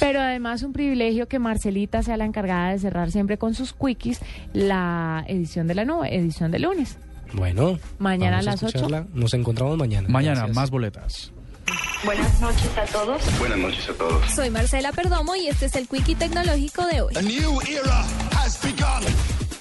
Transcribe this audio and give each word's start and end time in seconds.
Pero 0.00 0.20
además 0.20 0.62
un 0.62 0.72
privilegio 0.72 1.28
que 1.28 1.38
Marcelita 1.38 2.02
sea 2.02 2.16
la 2.16 2.24
encargada 2.24 2.70
de 2.70 2.78
cerrar 2.78 3.10
siempre 3.10 3.38
con 3.38 3.54
sus 3.54 3.72
quickies 3.72 4.20
la 4.52 5.24
edición 5.28 5.66
de 5.66 5.74
la 5.74 5.84
nube, 5.84 6.14
edición 6.16 6.50
de 6.50 6.58
lunes. 6.58 6.96
Bueno, 7.34 7.78
Mañana 7.98 8.36
vamos 8.38 8.46
a 8.48 8.50
las 8.50 8.62
ocho. 8.62 8.66
escucharla. 8.78 9.06
Nos 9.14 9.32
encontramos 9.34 9.78
mañana. 9.78 10.08
Mañana, 10.08 10.40
Gracias. 10.40 10.56
más 10.56 10.70
boletas. 10.70 11.32
Buenas 12.04 12.40
noches 12.40 12.70
a 12.76 12.84
todos. 12.92 13.38
Buenas 13.38 13.58
noches 13.58 13.88
a 13.88 13.92
todos. 13.94 14.30
Soy 14.32 14.50
Marcela 14.50 14.92
Perdomo 14.92 15.36
y 15.36 15.46
este 15.48 15.66
es 15.66 15.76
el 15.76 15.88
Quickie 15.88 16.14
Tecnológico 16.16 16.84
de 16.86 17.00
hoy. 17.00 17.14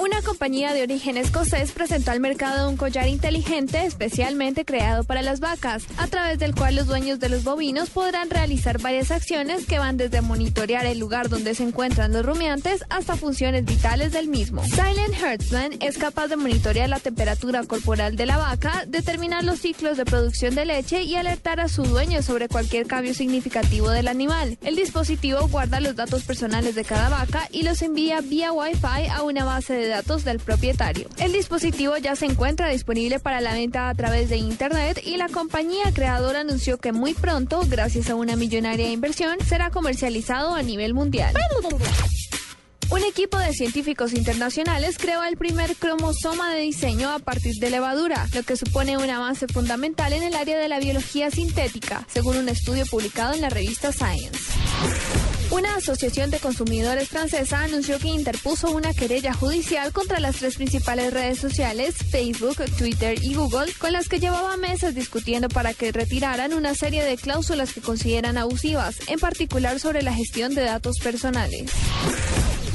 Una 0.01 0.23
compañía 0.23 0.73
de 0.73 0.81
origen 0.81 1.15
escocés 1.15 1.73
presentó 1.73 2.09
al 2.09 2.19
mercado 2.19 2.67
un 2.67 2.75
collar 2.75 3.07
inteligente 3.07 3.85
especialmente 3.85 4.65
creado 4.65 5.03
para 5.03 5.21
las 5.21 5.39
vacas, 5.39 5.83
a 5.97 6.07
través 6.07 6.39
del 6.39 6.55
cual 6.55 6.75
los 6.75 6.87
dueños 6.87 7.19
de 7.19 7.29
los 7.29 7.43
bovinos 7.43 7.91
podrán 7.91 8.31
realizar 8.31 8.81
varias 8.81 9.11
acciones 9.11 9.67
que 9.67 9.77
van 9.77 9.97
desde 9.97 10.21
monitorear 10.21 10.87
el 10.87 10.97
lugar 10.97 11.29
donde 11.29 11.53
se 11.53 11.61
encuentran 11.61 12.13
los 12.13 12.25
rumiantes 12.25 12.83
hasta 12.89 13.15
funciones 13.15 13.63
vitales 13.63 14.11
del 14.11 14.27
mismo. 14.27 14.63
Silent 14.63 15.13
Herdsman 15.21 15.73
es 15.81 15.99
capaz 15.99 16.29
de 16.29 16.35
monitorear 16.35 16.89
la 16.89 16.99
temperatura 16.99 17.63
corporal 17.65 18.15
de 18.15 18.25
la 18.25 18.37
vaca, 18.37 18.85
determinar 18.87 19.43
los 19.43 19.59
ciclos 19.59 19.97
de 19.97 20.05
producción 20.05 20.55
de 20.55 20.65
leche 20.65 21.03
y 21.03 21.15
alertar 21.15 21.59
a 21.59 21.69
su 21.69 21.83
dueño 21.83 22.23
sobre 22.23 22.49
cualquier 22.49 22.87
cambio 22.87 23.13
significativo 23.13 23.91
del 23.91 24.07
animal. 24.07 24.57
El 24.63 24.75
dispositivo 24.75 25.47
guarda 25.47 25.79
los 25.79 25.95
datos 25.95 26.23
personales 26.23 26.73
de 26.73 26.85
cada 26.85 27.09
vaca 27.09 27.47
y 27.51 27.61
los 27.61 27.83
envía 27.83 28.21
vía 28.21 28.51
Wi-Fi 28.51 29.07
a 29.11 29.21
una 29.21 29.45
base 29.45 29.75
de 29.75 29.90
datos 29.91 30.23
del 30.23 30.39
propietario. 30.39 31.07
El 31.17 31.31
dispositivo 31.33 31.95
ya 31.97 32.15
se 32.15 32.25
encuentra 32.25 32.69
disponible 32.69 33.19
para 33.19 33.41
la 33.41 33.53
venta 33.53 33.89
a 33.89 33.93
través 33.93 34.29
de 34.29 34.37
Internet 34.37 35.01
y 35.05 35.17
la 35.17 35.29
compañía 35.29 35.91
creadora 35.93 36.39
anunció 36.39 36.79
que 36.79 36.91
muy 36.91 37.13
pronto, 37.13 37.61
gracias 37.67 38.09
a 38.09 38.15
una 38.15 38.35
millonaria 38.35 38.91
inversión, 38.91 39.37
será 39.47 39.69
comercializado 39.69 40.55
a 40.55 40.63
nivel 40.63 40.93
mundial. 40.93 41.35
Un 42.91 43.03
equipo 43.03 43.37
de 43.37 43.53
científicos 43.53 44.11
internacionales 44.11 44.97
creó 44.97 45.23
el 45.23 45.37
primer 45.37 45.77
cromosoma 45.77 46.53
de 46.53 46.59
diseño 46.59 47.09
a 47.09 47.19
partir 47.19 47.55
de 47.55 47.69
levadura, 47.69 48.27
lo 48.33 48.43
que 48.43 48.57
supone 48.57 48.97
un 48.97 49.09
avance 49.09 49.47
fundamental 49.47 50.11
en 50.11 50.23
el 50.23 50.35
área 50.35 50.59
de 50.59 50.67
la 50.67 50.79
biología 50.79 51.31
sintética, 51.31 52.05
según 52.09 52.35
un 52.35 52.49
estudio 52.49 52.85
publicado 52.85 53.33
en 53.33 53.41
la 53.41 53.49
revista 53.49 53.93
Science. 53.93 54.51
Una 55.51 55.75
asociación 55.75 56.31
de 56.31 56.39
consumidores 56.39 57.09
francesa 57.09 57.61
anunció 57.61 57.99
que 57.99 58.07
interpuso 58.07 58.71
una 58.71 58.93
querella 58.93 59.33
judicial 59.33 59.91
contra 59.91 60.21
las 60.21 60.37
tres 60.37 60.55
principales 60.55 61.13
redes 61.13 61.39
sociales, 61.39 61.95
Facebook, 62.09 62.55
Twitter 62.77 63.21
y 63.21 63.35
Google, 63.35 63.71
con 63.77 63.91
las 63.91 64.07
que 64.07 64.21
llevaba 64.21 64.55
meses 64.55 64.95
discutiendo 64.95 65.49
para 65.49 65.73
que 65.73 65.91
retiraran 65.91 66.53
una 66.53 66.73
serie 66.73 67.03
de 67.03 67.17
cláusulas 67.17 67.73
que 67.73 67.81
consideran 67.81 68.37
abusivas, 68.37 68.95
en 69.07 69.19
particular 69.19 69.77
sobre 69.81 70.03
la 70.03 70.13
gestión 70.13 70.55
de 70.55 70.63
datos 70.63 70.99
personales. 70.99 71.69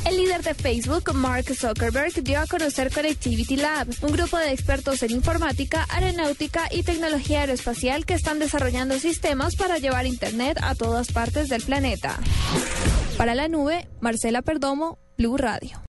El 0.07 0.19
líder 0.19 0.43
de 0.45 0.55
Facebook, 0.55 1.13
Mark 1.15 1.47
Zuckerberg, 1.53 2.23
dio 2.23 2.39
a 2.39 2.47
conocer 2.47 2.93
Connectivity 2.93 3.57
Lab, 3.57 3.89
un 4.03 4.13
grupo 4.13 4.39
de 4.39 4.53
expertos 4.53 5.03
en 5.03 5.11
informática, 5.11 5.85
aeronáutica 5.89 6.69
y 6.71 6.85
tecnología 6.85 7.41
aeroespacial 7.41 8.07
que 8.07 8.15
están 8.15 8.39
desarrollando 8.39 9.01
sistemas 9.01 9.57
para 9.57 9.79
llevar 9.79 10.07
Internet 10.07 10.59
a 10.63 10.77
todas 10.77 11.11
partes 11.11 11.49
del 11.49 11.63
planeta. 11.63 12.21
Para 13.17 13.35
la 13.35 13.49
nube, 13.49 13.89
Marcela 14.01 14.43
Perdomo, 14.43 14.99
Blue 15.17 15.37
Radio. 15.37 15.81